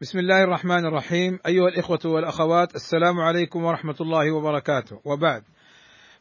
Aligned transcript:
بسم 0.00 0.18
الله 0.18 0.44
الرحمن 0.44 0.86
الرحيم. 0.86 1.38
أيها 1.46 1.68
الإخوة 1.68 1.98
والأخوات 2.04 2.74
السلام 2.74 3.20
عليكم 3.20 3.64
ورحمة 3.64 3.94
الله 4.00 4.32
وبركاته. 4.32 5.00
وبعد 5.04 5.42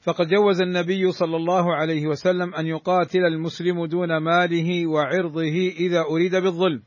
فقد 0.02 0.28
جوز 0.28 0.62
النبي 0.62 1.12
صلى 1.12 1.36
الله 1.36 1.76
عليه 1.76 2.08
وسلم 2.08 2.56
أن 2.56 2.68
يقاتل 2.68 3.20
المسلم 3.20 3.86
دون 3.86 4.18
ماله 4.18 4.88
وعرضه 4.88 5.74
إذا 5.80 6.02
أريد 6.02 6.36
بالظلم 6.36 6.82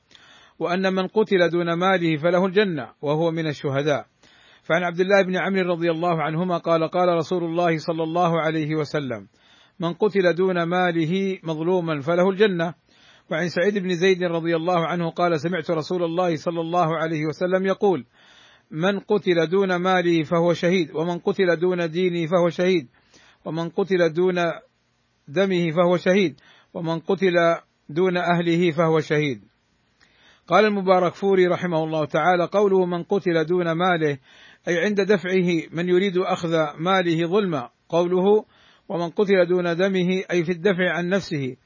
وأن 0.59 0.95
من 0.95 1.07
قتل 1.07 1.51
دون 1.51 1.73
ماله 1.73 2.17
فله 2.17 2.47
الجنة 2.47 2.89
وهو 3.03 3.31
من 3.31 3.47
الشهداء. 3.47 4.07
فعن 4.63 4.83
عبد 4.83 5.01
الله 5.01 5.23
بن 5.23 5.37
عمرو 5.37 5.73
رضي 5.73 5.91
الله 5.91 6.23
عنهما 6.23 6.59
قال 6.59 6.89
قال 6.89 7.09
رسول 7.09 7.45
الله 7.45 7.79
صلى 7.79 8.03
الله 8.03 8.41
عليه 8.41 8.75
وسلم 8.75 9.29
من 9.81 9.93
قتل 9.93 10.35
دون 10.35 10.63
ماله 10.63 11.39
مظلوما 11.43 12.01
فله 12.01 12.31
الجنة 12.31 12.75
وعن 13.31 13.49
سعيد 13.49 13.79
بن 13.79 13.95
زيد 13.95 14.23
رضي 14.23 14.57
الله 14.57 14.87
عنه 14.87 15.11
قال 15.11 15.41
سمعت 15.41 15.71
رسول 15.71 16.03
الله 16.05 16.37
صلى 16.37 16.61
الله 16.61 16.97
عليه 16.97 17.27
وسلم 17.27 17.67
يقول 17.67 18.07
من 18.71 19.01
قتل 19.01 19.47
دون 19.51 19.77
ماله 19.77 20.23
فهو 20.23 20.53
شهيد 20.53 20.91
ومن 20.95 21.19
قتل 21.19 21.57
دون 21.57 21.91
دينه 21.91 22.27
فهو 22.27 22.49
شهيد 22.49 22.89
ومن 23.45 23.69
قتل 23.69 24.13
دون 24.13 24.35
دمه 25.29 25.71
فهو 25.71 25.97
شهيد 25.97 26.41
ومن 26.75 26.99
قتل 26.99 27.35
دون 27.89 28.17
أهله 28.17 28.71
فهو 28.71 29.01
شهيد. 29.01 29.41
قال 30.49 30.65
المبارك 30.65 31.15
فوري 31.15 31.47
رحمه 31.47 31.85
الله 31.85 32.05
تعالى 32.05 32.45
قوله 32.45 32.87
من 32.87 33.03
قتل 33.03 33.45
دون 33.45 33.73
ماله 33.73 34.19
أي 34.69 34.79
عند 34.79 35.01
دفعه 35.01 35.63
من 35.73 35.89
يريد 35.89 36.19
أخذ 36.19 36.57
ماله 36.79 37.27
ظلما 37.27 37.71
قوله 37.89 38.45
ومن 38.89 39.11
قتل 39.11 39.47
دون 39.49 39.77
دمه 39.77 40.23
أي 40.31 40.45
في 40.45 40.53
الدفع 40.53 40.93
عن 40.93 41.09
نفسه. 41.09 41.57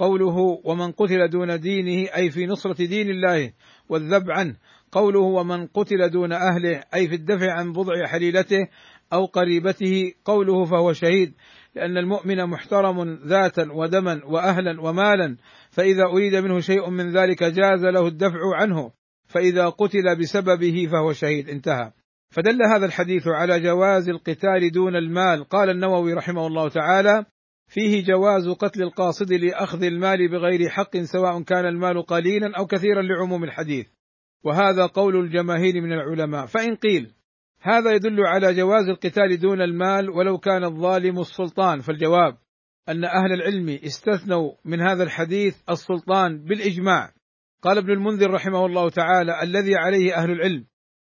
قوله 0.00 0.60
ومن 0.64 0.92
قتل 0.92 1.28
دون 1.28 1.60
دينه 1.60 2.08
أي 2.16 2.30
في 2.30 2.46
نصرة 2.46 2.86
دين 2.86 3.10
الله 3.10 3.52
والذب 3.88 4.30
عنه. 4.30 4.56
قوله 4.92 5.20
ومن 5.20 5.66
قتل 5.66 6.10
دون 6.10 6.32
أهله 6.32 6.82
أي 6.94 7.08
في 7.08 7.14
الدفع 7.14 7.52
عن 7.52 7.72
بضع 7.72 8.06
حليلته 8.06 8.68
أو 9.12 9.24
قريبته. 9.24 10.12
قوله 10.24 10.64
فهو 10.64 10.92
شهيد 10.92 11.34
لأن 11.74 11.98
المؤمن 11.98 12.46
محترم 12.46 13.18
ذاتا 13.26 13.72
ودما 13.72 14.20
وأهلا 14.24 14.80
ومالا 14.80 15.36
فإذا 15.70 16.04
أريد 16.04 16.34
منه 16.34 16.60
شيء 16.60 16.90
من 16.90 17.12
ذلك 17.12 17.42
جاز 17.42 17.84
له 17.84 18.06
الدفع 18.06 18.40
عنه. 18.54 18.90
فإذا 19.26 19.68
قتل 19.68 20.16
بسببه 20.20 20.88
فهو 20.92 21.12
شهيد. 21.12 21.48
انتهى. 21.48 21.92
فدل 22.30 22.58
هذا 22.74 22.86
الحديث 22.86 23.28
على 23.28 23.60
جواز 23.60 24.08
القتال 24.08 24.70
دون 24.72 24.96
المال. 24.96 25.44
قال 25.44 25.70
النووي 25.70 26.14
رحمه 26.14 26.46
الله 26.46 26.68
تعالى 26.68 27.24
فيه 27.70 28.04
جواز 28.04 28.48
قتل 28.48 28.82
القاصد 28.82 29.32
لأخذ 29.32 29.82
المال 29.82 30.28
بغير 30.28 30.68
حق 30.68 30.96
سواء 30.96 31.42
كان 31.42 31.66
المال 31.66 32.06
قليلا 32.06 32.58
أو 32.58 32.66
كثيرا 32.66 33.02
لعموم 33.02 33.44
الحديث. 33.44 33.86
وهذا 34.44 34.86
قول 34.86 35.16
الجماهير 35.16 35.80
من 35.80 35.92
العلماء. 35.92 36.46
فإن 36.46 36.76
قيل 36.76 37.12
هذا 37.60 37.92
يدل 37.94 38.26
على 38.26 38.54
جواز 38.54 38.88
القتال 38.88 39.38
دون 39.38 39.62
المال 39.62 40.10
ولو 40.10 40.38
كان 40.38 40.64
الظالم 40.64 41.18
السلطان. 41.20 41.80
فالجواب 41.80 42.36
أن 42.88 43.04
أهل 43.04 43.32
العلم 43.32 43.68
استثنوا 43.68 44.52
من 44.64 44.80
هذا 44.80 45.02
الحديث 45.02 45.56
السلطان 45.70 46.44
بالإجماع. 46.44 47.12
قال 47.62 47.78
ابن 47.78 47.90
المنذر 47.90 48.30
رحمه 48.30 48.66
الله 48.66 48.90
تعالى 48.90 49.42
الذي 49.42 49.76
عليه 49.76 50.14
أهل 50.14 50.30
العلم 50.30 50.64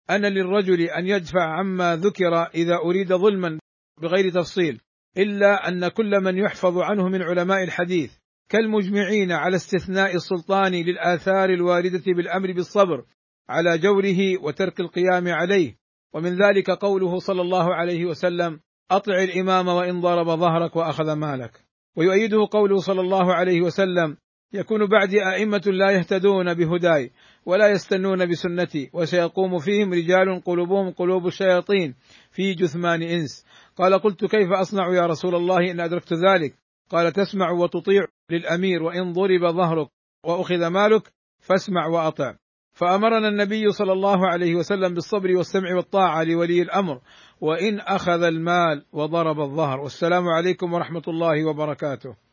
أن 0.09 0.25
للرجل 0.25 0.81
أن 0.81 1.07
يدفع 1.07 1.43
عما 1.43 1.95
ذكر 1.95 2.43
إذا 2.55 2.75
أريد 2.75 3.13
ظلما 3.13 3.59
بغير 4.01 4.29
تفصيل. 4.29 4.81
إلا 5.17 5.67
أن 5.67 5.87
كل 5.87 6.19
من 6.23 6.37
يحفظ 6.37 6.77
عنه 6.77 7.09
من 7.09 7.21
علماء 7.21 7.63
الحديث 7.63 8.13
كالمجمعين 8.49 9.31
على 9.31 9.55
استثناء 9.55 10.15
السلطان 10.15 10.71
للآثار 10.71 11.49
الواردة 11.49 12.03
بالأمر 12.07 12.51
بالصبر 12.51 13.05
على 13.49 13.77
جوره 13.77 14.43
وترك 14.43 14.79
القيام 14.79 15.27
عليه. 15.27 15.77
ومن 16.13 16.41
ذلك 16.43 16.69
قوله 16.71 17.19
صلى 17.19 17.41
الله 17.41 17.75
عليه 17.75 18.05
وسلم 18.05 18.59
أطع 18.91 19.23
الإمام 19.23 19.67
وإن 19.67 20.01
ضرب 20.01 20.39
ظهرك 20.39 20.75
وأخذ 20.75 21.13
مالك. 21.13 21.51
ويؤيده 21.95 22.47
قوله 22.51 22.77
صلى 22.77 23.01
الله 23.01 23.33
عليه 23.33 23.61
وسلم 23.61 24.17
يكون 24.53 24.85
بعدي 24.85 25.27
أئمة 25.27 25.61
لا 25.65 25.91
يهتدون 25.91 26.53
بهداي 26.53 27.11
ولا 27.45 27.67
يستنون 27.67 28.29
بسنتي 28.29 28.89
وسيقوم 28.93 29.59
فيهم 29.59 29.93
رجال 29.93 30.43
قلوبهم 30.45 30.91
قلوب 30.91 31.27
الشياطين 31.27 31.95
في 32.31 32.53
جثمان 32.53 33.01
إنس. 33.01 33.45
قال 33.77 33.99
قلت 33.99 34.25
كيف 34.25 34.51
أصنع 34.51 34.93
يا 34.93 35.05
رسول 35.05 35.35
الله 35.35 35.71
إن 35.71 35.79
أدركت 35.79 36.13
ذلك؟ 36.13 36.55
قال 36.89 37.11
تسمع 37.11 37.51
وتطيع 37.51 38.05
للأمير 38.31 38.83
وإن 38.83 39.13
ضرب 39.13 39.51
ظهرك 39.51 39.87
وأخذ 40.25 40.67
مالك 40.67 41.11
فاسمع 41.39 41.87
وأطع. 41.87 42.35
فأمرنا 42.73 43.27
النبي 43.27 43.71
صلى 43.71 43.93
الله 43.93 44.27
عليه 44.27 44.55
وسلم 44.55 44.93
بالصبر 44.93 45.35
والسمع 45.35 45.75
والطاعة 45.75 46.23
لولي 46.23 46.61
الأمر 46.61 47.01
وإن 47.41 47.79
أخذ 47.79 48.23
المال 48.23 48.85
وضرب 48.93 49.39
الظهر. 49.39 49.79
والسلام 49.79 50.27
عليكم 50.27 50.73
ورحمة 50.73 51.03
الله 51.07 51.45
وبركاته. 51.45 52.24